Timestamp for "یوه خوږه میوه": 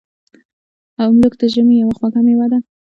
1.81-2.45